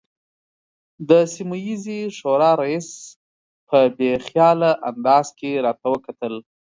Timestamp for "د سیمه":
1.09-1.57